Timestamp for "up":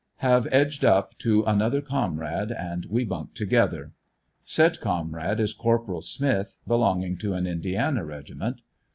0.83-1.15